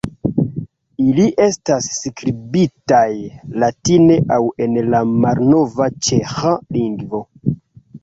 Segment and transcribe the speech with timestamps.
[1.03, 3.05] Ili estas skribitaj
[3.67, 7.27] latine aŭ en la malnova ĉeĥa lingvo.